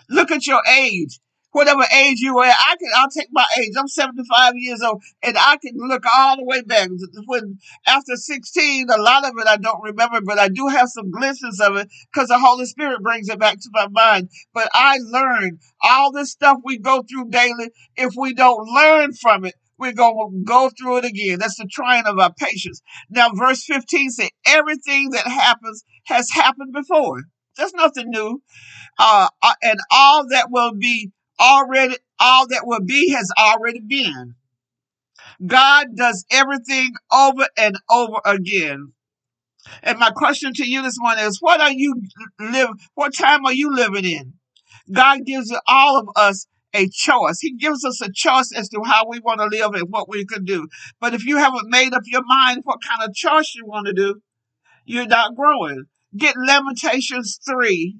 Look 0.09 0.31
at 0.31 0.47
your 0.47 0.61
age. 0.79 1.19
Whatever 1.57 1.85
age 1.91 2.19
you 2.19 2.37
are, 2.37 2.45
I 2.45 2.75
can. 2.79 2.91
I'll 2.95 3.09
take 3.09 3.29
my 3.31 3.43
age. 3.59 3.71
I'm 3.75 3.87
75 3.87 4.53
years 4.57 4.83
old, 4.83 5.01
and 5.23 5.35
I 5.39 5.57
can 5.57 5.73
look 5.75 6.03
all 6.15 6.37
the 6.37 6.43
way 6.43 6.61
back. 6.61 6.87
When 7.25 7.57
after 7.87 8.15
16, 8.15 8.87
a 8.91 9.01
lot 9.01 9.25
of 9.25 9.31
it 9.39 9.47
I 9.47 9.57
don't 9.57 9.81
remember, 9.81 10.21
but 10.21 10.37
I 10.37 10.49
do 10.49 10.67
have 10.67 10.87
some 10.87 11.09
glimpses 11.09 11.59
of 11.59 11.75
it 11.77 11.87
because 12.13 12.27
the 12.27 12.37
Holy 12.37 12.67
Spirit 12.67 13.01
brings 13.01 13.27
it 13.27 13.39
back 13.39 13.55
to 13.55 13.69
my 13.73 13.87
mind. 13.87 14.29
But 14.53 14.69
I 14.71 14.99
learned 15.01 15.57
all 15.81 16.11
this 16.11 16.29
stuff 16.29 16.59
we 16.63 16.77
go 16.77 17.01
through 17.01 17.31
daily. 17.31 17.71
If 17.95 18.13
we 18.15 18.35
don't 18.35 18.69
learn 18.69 19.13
from 19.13 19.43
it, 19.43 19.55
we're 19.79 19.93
going 19.93 20.15
to 20.15 20.43
go 20.45 20.69
through 20.69 20.97
it 20.97 21.05
again. 21.05 21.39
That's 21.39 21.57
the 21.57 21.67
trying 21.71 22.05
of 22.05 22.19
our 22.19 22.33
patience. 22.33 22.83
Now, 23.09 23.29
verse 23.33 23.65
15 23.65 24.11
says, 24.11 24.29
everything 24.45 25.09
that 25.09 25.25
happens 25.25 25.83
has 26.05 26.29
happened 26.29 26.71
before. 26.71 27.23
There's 27.57 27.73
nothing 27.73 28.11
new 28.11 28.43
uh, 28.99 29.29
uh, 29.41 29.53
and 29.61 29.79
all 29.91 30.27
that 30.29 30.49
will 30.51 30.73
be 30.75 31.11
already, 31.39 31.95
all 32.19 32.47
that 32.47 32.65
will 32.65 32.83
be 32.83 33.11
has 33.11 33.31
already 33.37 33.79
been. 33.79 34.35
God 35.45 35.95
does 35.95 36.25
everything 36.31 36.93
over 37.11 37.47
and 37.57 37.77
over 37.89 38.19
again. 38.25 38.93
And 39.83 39.99
my 39.99 40.11
question 40.11 40.53
to 40.53 40.67
you 40.67 40.81
this 40.81 40.99
morning 40.99 41.25
is, 41.25 41.41
what 41.41 41.61
are 41.61 41.71
you 41.71 42.01
live? 42.39 42.69
What 42.95 43.13
time 43.13 43.45
are 43.45 43.53
you 43.53 43.73
living 43.73 44.05
in? 44.05 44.33
God 44.91 45.25
gives 45.25 45.55
all 45.67 45.99
of 45.99 46.09
us 46.15 46.47
a 46.73 46.87
choice. 46.89 47.39
He 47.39 47.53
gives 47.55 47.83
us 47.83 48.01
a 48.01 48.11
choice 48.11 48.51
as 48.55 48.69
to 48.69 48.81
how 48.85 49.07
we 49.07 49.19
want 49.19 49.39
to 49.39 49.47
live 49.47 49.73
and 49.73 49.89
what 49.89 50.09
we 50.09 50.25
can 50.25 50.45
do. 50.45 50.67
But 50.99 51.13
if 51.13 51.25
you 51.25 51.37
haven't 51.37 51.69
made 51.69 51.93
up 51.93 52.03
your 52.05 52.23
mind 52.25 52.61
what 52.63 52.79
kind 52.81 53.07
of 53.07 53.15
choice 53.15 53.53
you 53.55 53.65
want 53.65 53.87
to 53.87 53.93
do, 53.93 54.21
you're 54.85 55.07
not 55.07 55.35
growing. 55.35 55.85
Get 56.15 56.35
Lamentations 56.37 57.39
3 57.45 57.97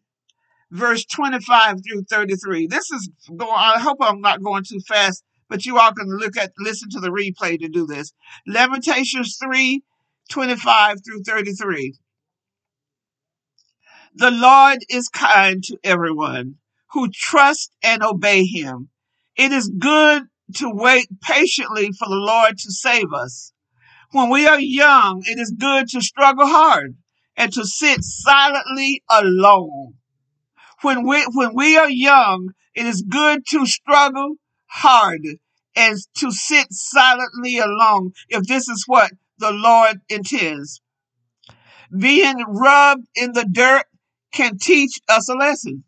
verse 0.71 1.05
25 1.05 1.77
through 1.83 2.03
33. 2.03 2.67
This 2.67 2.91
is 2.91 3.09
going, 3.35 3.51
I 3.55 3.79
hope 3.79 3.97
I'm 4.01 4.21
not 4.21 4.43
going 4.43 4.63
too 4.63 4.79
fast, 4.87 5.23
but 5.49 5.65
you 5.65 5.79
all 5.79 5.93
can 5.93 6.09
look 6.09 6.37
at, 6.37 6.51
listen 6.59 6.89
to 6.91 6.99
the 6.99 7.09
replay 7.09 7.59
to 7.59 7.67
do 7.67 7.85
this. 7.85 8.13
Lamentations 8.45 9.37
3, 9.41 9.81
25 10.29 10.97
through 11.05 11.23
33. 11.23 11.95
The 14.15 14.31
Lord 14.31 14.79
is 14.89 15.09
kind 15.09 15.63
to 15.63 15.77
everyone 15.83 16.55
who 16.91 17.09
trust 17.13 17.71
and 17.83 18.03
obey 18.03 18.45
him. 18.45 18.89
It 19.35 19.51
is 19.51 19.69
good 19.69 20.23
to 20.55 20.71
wait 20.73 21.07
patiently 21.21 21.91
for 21.91 22.07
the 22.07 22.15
Lord 22.15 22.57
to 22.57 22.71
save 22.71 23.13
us. 23.13 23.53
When 24.11 24.29
we 24.29 24.47
are 24.47 24.59
young, 24.59 25.23
it 25.27 25.37
is 25.37 25.51
good 25.51 25.89
to 25.89 26.01
struggle 26.01 26.47
hard 26.47 26.95
and 27.35 27.53
to 27.53 27.65
sit 27.65 27.99
silently 28.01 29.03
alone 29.09 29.96
when 30.81 31.07
we 31.07 31.25
when 31.33 31.55
we 31.55 31.77
are 31.77 31.89
young, 31.89 32.51
it 32.75 32.85
is 32.85 33.01
good 33.01 33.45
to 33.47 33.65
struggle 33.65 34.35
hard 34.67 35.21
and 35.75 35.97
to 36.17 36.31
sit 36.31 36.67
silently 36.71 37.57
alone 37.57 38.13
if 38.29 38.43
this 38.43 38.67
is 38.67 38.83
what 38.85 39.11
the 39.39 39.51
Lord 39.51 40.01
intends. 40.09 40.81
Being 41.97 42.43
rubbed 42.47 43.07
in 43.15 43.33
the 43.33 43.45
dirt 43.45 43.85
can 44.31 44.57
teach 44.57 44.99
us 45.07 45.29
a 45.29 45.33
lesson. 45.33 45.83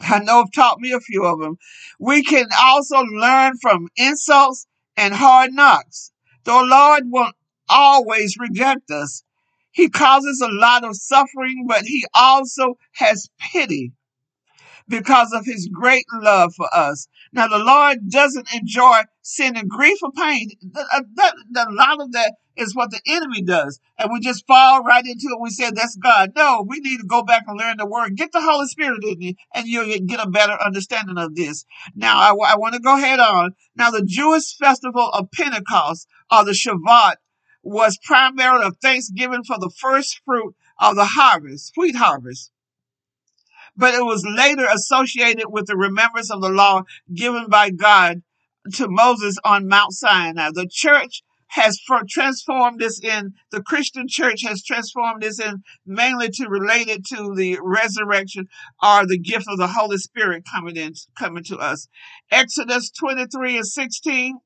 I 0.00 0.20
know 0.20 0.38
have 0.38 0.52
taught 0.52 0.80
me 0.80 0.92
a 0.92 1.00
few 1.00 1.24
of 1.24 1.40
them. 1.40 1.56
We 1.98 2.22
can 2.22 2.46
also 2.62 3.00
learn 3.00 3.58
from 3.60 3.88
insults 3.96 4.66
and 4.96 5.14
hard 5.14 5.52
knocks. 5.52 6.12
The 6.44 6.62
Lord 6.62 7.04
won't 7.06 7.36
always 7.68 8.36
reject 8.38 8.90
us. 8.90 9.22
He 9.70 9.88
causes 9.88 10.40
a 10.40 10.48
lot 10.48 10.84
of 10.84 10.96
suffering, 10.96 11.66
but 11.66 11.84
he 11.84 12.04
also 12.14 12.78
has 12.92 13.28
pity 13.38 13.92
because 14.88 15.32
of 15.32 15.44
his 15.44 15.68
great 15.72 16.04
love 16.12 16.54
for 16.54 16.68
us. 16.74 17.08
Now, 17.32 17.48
the 17.48 17.58
Lord 17.58 18.10
doesn't 18.10 18.52
enjoy 18.54 19.02
sin 19.22 19.56
and 19.56 19.68
grief 19.68 19.98
or 20.02 20.12
pain. 20.12 20.50
Uh, 20.74 21.00
a 21.00 21.70
lot 21.70 22.00
of 22.00 22.12
that 22.12 22.34
is 22.56 22.74
what 22.74 22.90
the 22.90 23.00
enemy 23.06 23.42
does. 23.42 23.80
And 23.98 24.10
we 24.12 24.20
just 24.20 24.46
fall 24.46 24.82
right 24.82 25.04
into 25.04 25.28
it. 25.28 25.40
We 25.40 25.50
say, 25.50 25.70
that's 25.70 25.96
God. 25.96 26.32
No, 26.36 26.64
we 26.66 26.80
need 26.80 26.98
to 26.98 27.06
go 27.06 27.22
back 27.22 27.44
and 27.46 27.58
learn 27.58 27.78
the 27.78 27.86
word. 27.86 28.16
Get 28.16 28.32
the 28.32 28.42
Holy 28.42 28.66
Spirit 28.66 29.02
in 29.04 29.20
you, 29.20 29.34
and 29.54 29.66
you'll 29.66 29.98
get 30.06 30.24
a 30.24 30.30
better 30.30 30.56
understanding 30.64 31.18
of 31.18 31.34
this. 31.34 31.64
Now, 31.94 32.18
I, 32.18 32.52
I 32.52 32.56
want 32.56 32.74
to 32.74 32.80
go 32.80 32.96
ahead 32.96 33.20
on. 33.20 33.54
Now, 33.76 33.90
the 33.90 34.04
Jewish 34.04 34.56
festival 34.56 35.08
of 35.10 35.30
Pentecost, 35.32 36.06
or 36.30 36.44
the 36.44 36.52
Shavuot, 36.52 37.16
was 37.62 37.98
primarily 38.04 38.66
a 38.66 38.70
thanksgiving 38.70 39.42
for 39.44 39.58
the 39.58 39.70
first 39.70 40.20
fruit 40.24 40.54
of 40.78 40.96
the 40.96 41.06
harvest, 41.06 41.72
wheat 41.76 41.96
harvest 41.96 42.50
but 43.76 43.94
it 43.94 44.04
was 44.04 44.24
later 44.24 44.66
associated 44.66 45.46
with 45.48 45.66
the 45.66 45.76
remembrance 45.76 46.30
of 46.30 46.40
the 46.40 46.48
law 46.48 46.82
given 47.12 47.48
by 47.48 47.70
God 47.70 48.22
to 48.74 48.86
Moses 48.88 49.36
on 49.44 49.68
Mount 49.68 49.92
Sinai. 49.92 50.50
The 50.52 50.68
church 50.70 51.22
has 51.48 51.78
transformed 52.08 52.80
this 52.80 52.98
in 53.00 53.34
the 53.52 53.62
Christian 53.62 54.06
church 54.08 54.42
has 54.42 54.64
transformed 54.64 55.22
this 55.22 55.38
in 55.38 55.62
mainly 55.86 56.28
to 56.30 56.48
relate 56.48 56.88
it 56.88 57.04
to 57.06 57.32
the 57.36 57.58
resurrection 57.62 58.46
or 58.82 59.06
the 59.06 59.18
gift 59.18 59.46
of 59.48 59.58
the 59.58 59.68
Holy 59.68 59.98
Spirit 59.98 60.44
coming 60.50 60.76
in 60.76 60.94
coming 61.16 61.44
to 61.44 61.58
us. 61.58 61.86
Exodus 62.30 62.90
23 62.90 63.56
and 63.56 63.66
16 63.66 64.38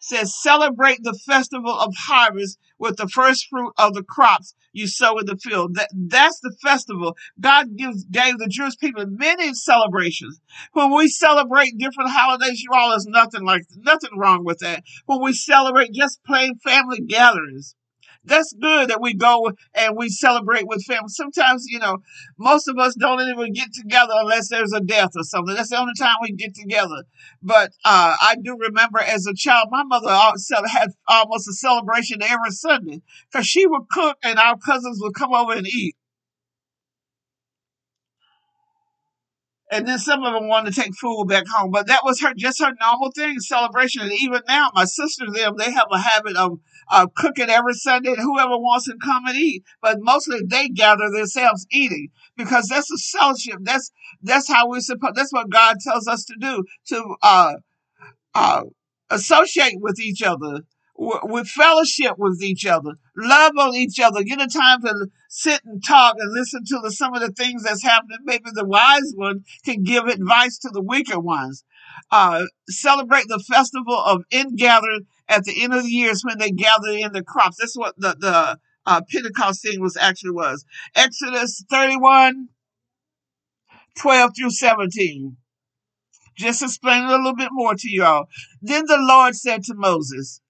says, 0.00 0.40
celebrate 0.40 1.02
the 1.02 1.18
festival 1.26 1.78
of 1.78 1.92
harvest 2.06 2.58
with 2.78 2.96
the 2.96 3.08
first 3.08 3.46
fruit 3.48 3.72
of 3.78 3.94
the 3.94 4.02
crops 4.02 4.54
you 4.72 4.86
sow 4.86 5.18
in 5.18 5.26
the 5.26 5.36
field. 5.36 5.74
That, 5.74 5.88
that's 5.92 6.40
the 6.40 6.54
festival. 6.62 7.16
God 7.40 7.76
gives, 7.76 8.04
gave 8.04 8.38
the 8.38 8.48
Jewish 8.48 8.76
people 8.78 9.04
many 9.06 9.54
celebrations. 9.54 10.40
When 10.72 10.94
we 10.94 11.08
celebrate 11.08 11.78
different 11.78 12.10
holidays, 12.10 12.62
you 12.62 12.70
all, 12.72 12.90
there's 12.90 13.06
nothing 13.06 13.44
like, 13.44 13.62
nothing 13.76 14.16
wrong 14.16 14.44
with 14.44 14.58
that. 14.58 14.82
When 15.06 15.22
we 15.22 15.32
celebrate 15.32 15.92
just 15.92 16.22
plain 16.24 16.54
family 16.64 17.00
gatherings, 17.00 17.74
That's 18.24 18.52
good 18.52 18.90
that 18.90 19.00
we 19.00 19.14
go 19.14 19.52
and 19.74 19.96
we 19.96 20.08
celebrate 20.10 20.66
with 20.66 20.84
family. 20.84 21.08
Sometimes, 21.08 21.64
you 21.68 21.78
know, 21.78 21.98
most 22.38 22.68
of 22.68 22.78
us 22.78 22.94
don't 22.94 23.20
even 23.20 23.52
get 23.52 23.72
together 23.72 24.12
unless 24.16 24.48
there's 24.48 24.72
a 24.72 24.80
death 24.80 25.10
or 25.16 25.22
something. 25.22 25.54
That's 25.54 25.70
the 25.70 25.78
only 25.78 25.94
time 25.98 26.16
we 26.20 26.32
get 26.32 26.54
together. 26.54 27.04
But 27.42 27.72
uh, 27.84 28.16
I 28.20 28.36
do 28.42 28.56
remember 28.58 28.98
as 29.00 29.26
a 29.26 29.34
child, 29.34 29.68
my 29.70 29.82
mother 29.84 30.10
had 30.10 30.90
almost 31.08 31.48
a 31.48 31.52
celebration 31.54 32.22
every 32.22 32.50
Sunday 32.50 33.02
because 33.30 33.46
she 33.46 33.66
would 33.66 33.88
cook 33.90 34.18
and 34.22 34.38
our 34.38 34.58
cousins 34.58 34.98
would 35.00 35.14
come 35.14 35.32
over 35.32 35.52
and 35.52 35.66
eat. 35.66 35.96
And 39.70 39.86
then 39.86 39.98
some 39.98 40.24
of 40.24 40.32
them 40.32 40.48
wanted 40.48 40.74
to 40.74 40.80
take 40.80 40.94
food 40.94 41.26
back 41.28 41.46
home. 41.46 41.70
But 41.70 41.86
that 41.88 42.00
was 42.04 42.20
her 42.20 42.32
just 42.34 42.60
her 42.62 42.72
normal 42.80 43.10
thing, 43.10 43.38
celebration. 43.40 44.02
And 44.02 44.12
even 44.12 44.40
now, 44.48 44.70
my 44.74 44.84
sisters 44.84 45.32
them 45.32 45.56
they 45.58 45.70
have 45.72 45.88
a 45.90 45.98
habit 45.98 46.36
of 46.36 46.58
uh, 46.90 47.06
cooking 47.16 47.50
every 47.50 47.74
Sunday, 47.74 48.10
and 48.10 48.18
whoever 48.20 48.56
wants 48.56 48.86
to 48.86 48.96
come 49.02 49.26
and 49.26 49.36
eat. 49.36 49.64
But 49.82 49.98
mostly 50.00 50.40
they 50.46 50.68
gather 50.68 51.10
themselves 51.10 51.66
eating 51.70 52.08
because 52.36 52.68
that's 52.68 52.90
a 52.90 53.18
fellowship. 53.18 53.58
That's 53.62 53.90
that's 54.22 54.48
how 54.48 54.68
we're 54.68 54.80
supposed. 54.80 55.16
That's 55.16 55.32
what 55.32 55.50
God 55.50 55.76
tells 55.80 56.08
us 56.08 56.24
to 56.24 56.34
do 56.40 56.64
to 56.88 57.16
uh, 57.22 57.54
uh, 58.34 58.62
associate 59.10 59.76
with 59.80 60.00
each 60.00 60.22
other 60.22 60.62
with 60.98 61.46
fellowship 61.46 62.14
with 62.18 62.42
each 62.42 62.66
other, 62.66 62.94
love 63.16 63.52
on 63.56 63.74
each 63.76 64.00
other, 64.00 64.24
get 64.24 64.40
a 64.40 64.48
time 64.48 64.82
to 64.82 65.06
sit 65.28 65.60
and 65.64 65.82
talk 65.84 66.16
and 66.18 66.32
listen 66.32 66.64
to 66.64 66.80
the, 66.82 66.90
some 66.90 67.14
of 67.14 67.20
the 67.20 67.30
things 67.30 67.62
that's 67.62 67.84
happening. 67.84 68.18
Maybe 68.24 68.50
the 68.52 68.64
wise 68.64 69.12
one 69.14 69.44
can 69.64 69.84
give 69.84 70.06
advice 70.06 70.58
to 70.58 70.70
the 70.72 70.82
weaker 70.82 71.20
ones. 71.20 71.64
Uh, 72.10 72.44
celebrate 72.68 73.26
the 73.28 73.42
festival 73.48 73.96
of 73.96 74.24
ingathering 74.30 75.06
at 75.28 75.44
the 75.44 75.62
end 75.62 75.72
of 75.72 75.84
the 75.84 75.90
years 75.90 76.22
when 76.24 76.38
they 76.38 76.50
gather 76.50 76.90
in 76.90 77.12
the 77.12 77.22
crops. 77.22 77.58
That's 77.58 77.76
what 77.76 77.94
the, 77.96 78.16
the 78.18 78.58
uh, 78.84 79.00
Pentecost 79.10 79.62
thing 79.62 79.80
was 79.80 79.96
actually 79.96 80.32
was. 80.32 80.64
Exodus 80.96 81.64
31, 81.70 82.48
12 83.96 84.30
through 84.36 84.50
17. 84.50 85.36
Just 86.36 86.62
explain 86.62 87.04
a 87.04 87.10
little 87.10 87.34
bit 87.34 87.50
more 87.52 87.74
to 87.74 87.90
y'all. 87.90 88.26
Then 88.62 88.86
the 88.86 88.98
Lord 88.98 89.36
said 89.36 89.64
to 89.64 89.74
Moses, 89.74 90.40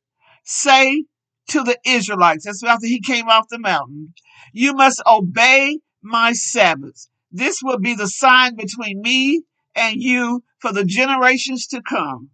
say 0.48 1.04
to 1.48 1.62
the 1.62 1.78
Israelites, 1.84 2.44
that's 2.44 2.64
after 2.64 2.86
he 2.86 3.00
came 3.00 3.28
off 3.28 3.48
the 3.48 3.58
mountain, 3.58 4.14
you 4.52 4.72
must 4.72 5.02
obey 5.06 5.78
my 6.02 6.32
Sabbaths. 6.32 7.08
This 7.30 7.60
will 7.62 7.78
be 7.78 7.94
the 7.94 8.08
sign 8.08 8.56
between 8.56 9.00
me 9.02 9.42
and 9.74 10.02
you 10.02 10.42
for 10.58 10.72
the 10.72 10.84
generations 10.84 11.66
to 11.68 11.82
come, 11.82 12.30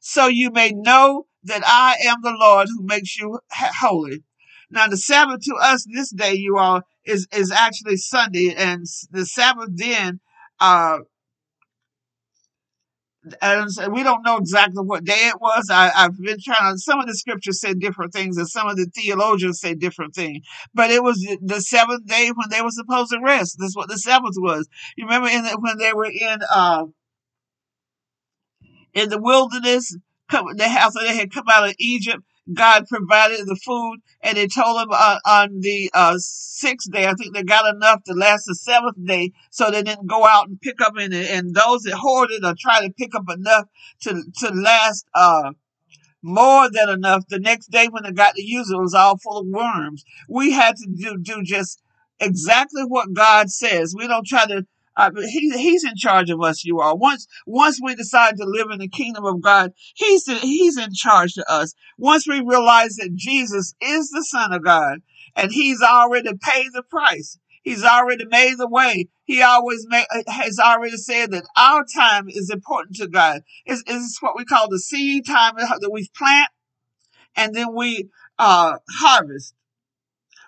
so 0.00 0.26
you 0.26 0.50
may 0.50 0.72
know 0.72 1.26
that 1.44 1.62
I 1.64 1.96
am 2.06 2.22
the 2.22 2.36
Lord 2.38 2.68
who 2.68 2.84
makes 2.84 3.18
you 3.18 3.38
holy. 3.52 4.24
Now, 4.70 4.86
the 4.88 4.96
Sabbath 4.96 5.42
to 5.42 5.54
us 5.60 5.86
this 5.92 6.10
day, 6.10 6.34
you 6.34 6.58
all, 6.58 6.82
is, 7.04 7.26
is 7.32 7.50
actually 7.50 7.96
Sunday, 7.96 8.54
and 8.54 8.84
the 9.10 9.24
Sabbath 9.24 9.70
then 9.74 10.20
uh, 10.60 10.98
and 13.42 13.68
we 13.92 14.02
don't 14.02 14.24
know 14.24 14.36
exactly 14.36 14.82
what 14.82 15.04
day 15.04 15.28
it 15.28 15.40
was. 15.40 15.68
I, 15.70 15.88
have 15.88 16.18
been 16.18 16.38
trying 16.42 16.74
to, 16.74 16.78
some 16.78 17.00
of 17.00 17.06
the 17.06 17.14
scriptures 17.14 17.60
say 17.60 17.74
different 17.74 18.12
things 18.12 18.36
and 18.36 18.48
some 18.48 18.68
of 18.68 18.76
the 18.76 18.86
theologians 18.94 19.60
say 19.60 19.74
different 19.74 20.14
things. 20.14 20.46
But 20.74 20.90
it 20.90 21.02
was 21.02 21.18
the 21.42 21.60
seventh 21.60 22.06
day 22.06 22.30
when 22.34 22.48
they 22.50 22.62
were 22.62 22.70
supposed 22.70 23.10
to 23.10 23.20
rest. 23.20 23.56
That's 23.58 23.76
what 23.76 23.88
the 23.88 23.98
Sabbath 23.98 24.34
was. 24.36 24.68
You 24.96 25.04
remember 25.06 25.28
in 25.28 25.42
the, 25.42 25.58
when 25.60 25.78
they 25.78 25.92
were 25.92 26.10
in, 26.10 26.38
uh, 26.52 26.86
in 28.94 29.08
the 29.08 29.20
wilderness, 29.20 29.96
they, 30.30 30.64
after 30.64 31.00
they 31.00 31.16
had 31.16 31.32
come 31.32 31.46
out 31.50 31.68
of 31.68 31.74
Egypt, 31.78 32.22
God 32.52 32.86
provided 32.88 33.46
the 33.46 33.56
food, 33.56 33.98
and 34.22 34.36
they 34.36 34.46
told 34.46 34.80
them 34.80 34.88
uh, 34.90 35.18
on 35.26 35.60
the 35.60 35.90
uh, 35.92 36.14
sixth 36.18 36.90
day, 36.90 37.06
I 37.06 37.14
think 37.14 37.34
they 37.34 37.42
got 37.42 37.74
enough 37.74 38.02
to 38.04 38.14
last 38.14 38.44
the 38.46 38.54
seventh 38.54 39.04
day, 39.04 39.32
so 39.50 39.70
they 39.70 39.82
didn't 39.82 40.06
go 40.06 40.26
out 40.26 40.48
and 40.48 40.60
pick 40.60 40.80
up 40.80 40.94
any. 40.98 41.28
And 41.28 41.54
those 41.54 41.82
that 41.82 41.94
hoarded 41.94 42.44
or 42.44 42.54
tried 42.58 42.86
to 42.86 42.90
pick 42.90 43.14
up 43.14 43.24
enough 43.28 43.66
to 44.02 44.22
to 44.38 44.48
last 44.50 45.06
uh, 45.14 45.52
more 46.22 46.68
than 46.70 46.88
enough, 46.88 47.24
the 47.28 47.38
next 47.38 47.70
day 47.70 47.88
when 47.88 48.02
they 48.02 48.12
got 48.12 48.34
to 48.34 48.42
use 48.42 48.70
it, 48.70 48.74
it 48.74 48.80
was 48.80 48.94
all 48.94 49.18
full 49.18 49.38
of 49.38 49.46
worms. 49.46 50.04
We 50.28 50.52
had 50.52 50.76
to 50.76 50.88
do 50.90 51.18
do 51.18 51.42
just 51.42 51.82
exactly 52.20 52.82
what 52.82 53.12
God 53.12 53.50
says. 53.50 53.94
We 53.96 54.08
don't 54.08 54.26
try 54.26 54.46
to 54.46 54.66
uh, 54.98 55.12
he, 55.16 55.50
he's 55.50 55.84
in 55.84 55.96
charge 55.96 56.28
of 56.28 56.42
us, 56.42 56.64
you 56.64 56.80
all. 56.80 56.98
Once, 56.98 57.26
once 57.46 57.78
we 57.82 57.94
decide 57.94 58.36
to 58.36 58.44
live 58.44 58.66
in 58.72 58.80
the 58.80 58.88
kingdom 58.88 59.24
of 59.24 59.40
God, 59.40 59.72
he's, 59.94 60.26
in, 60.26 60.38
he's 60.38 60.76
in 60.76 60.92
charge 60.92 61.34
to 61.34 61.50
us. 61.50 61.72
Once 61.96 62.26
we 62.26 62.40
realize 62.40 62.96
that 62.96 63.14
Jesus 63.14 63.74
is 63.80 64.10
the 64.10 64.24
son 64.24 64.52
of 64.52 64.64
God 64.64 64.98
and 65.36 65.52
he's 65.52 65.80
already 65.80 66.30
paid 66.42 66.70
the 66.72 66.82
price. 66.82 67.38
He's 67.62 67.84
already 67.84 68.24
made 68.26 68.58
the 68.58 68.68
way. 68.68 69.08
He 69.24 69.40
always 69.40 69.86
made, 69.88 70.06
has 70.26 70.58
already 70.58 70.96
said 70.96 71.30
that 71.30 71.44
our 71.56 71.84
time 71.94 72.28
is 72.28 72.50
important 72.50 72.96
to 72.96 73.06
God. 73.06 73.42
It's, 73.66 73.84
it's 73.86 74.20
what 74.20 74.36
we 74.36 74.44
call 74.44 74.68
the 74.68 74.80
seed 74.80 75.26
time 75.26 75.54
that 75.56 75.90
we 75.92 76.08
plant 76.16 76.50
and 77.36 77.54
then 77.54 77.72
we 77.72 78.08
uh, 78.38 78.78
harvest. 78.90 79.54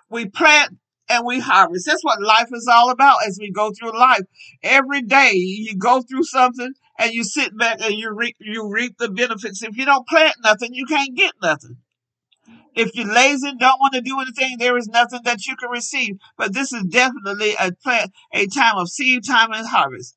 We 0.09 0.25
plant 0.25 0.77
and 1.11 1.25
we 1.25 1.39
harvest. 1.39 1.85
That's 1.85 2.03
what 2.03 2.21
life 2.21 2.47
is 2.51 2.67
all 2.71 2.89
about 2.89 3.17
as 3.27 3.37
we 3.39 3.51
go 3.51 3.71
through 3.71 3.97
life. 3.97 4.23
Every 4.63 5.01
day 5.01 5.33
you 5.33 5.75
go 5.75 6.01
through 6.01 6.23
something 6.23 6.73
and 6.97 7.11
you 7.11 7.23
sit 7.23 7.57
back 7.57 7.81
and 7.81 7.93
you 7.93 8.11
reap, 8.13 8.37
you 8.39 8.69
reap 8.71 8.97
the 8.97 9.09
benefits. 9.09 9.61
If 9.61 9.77
you 9.77 9.85
don't 9.85 10.07
plant 10.07 10.35
nothing, 10.43 10.73
you 10.73 10.85
can't 10.85 11.15
get 11.15 11.33
nothing. 11.41 11.77
If 12.73 12.95
you're 12.95 13.13
lazy 13.13 13.49
and 13.49 13.59
don't 13.59 13.79
want 13.79 13.93
to 13.93 14.01
do 14.01 14.19
anything, 14.19 14.57
there 14.57 14.77
is 14.77 14.87
nothing 14.87 15.21
that 15.25 15.45
you 15.45 15.55
can 15.57 15.69
receive. 15.69 16.15
But 16.37 16.53
this 16.53 16.71
is 16.71 16.83
definitely 16.83 17.53
a 17.59 17.71
plant, 17.73 18.11
a 18.33 18.47
time 18.47 18.77
of 18.77 18.89
seed 18.89 19.25
time 19.27 19.51
and 19.51 19.67
harvest. 19.67 20.15